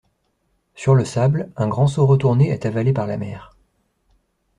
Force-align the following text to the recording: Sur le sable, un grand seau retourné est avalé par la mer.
Sur 0.73 0.95
le 0.95 1.05
sable, 1.05 1.51
un 1.57 1.67
grand 1.67 1.85
seau 1.85 2.07
retourné 2.07 2.49
est 2.49 2.65
avalé 2.65 2.91
par 2.91 3.05
la 3.05 3.17
mer. 3.17 3.55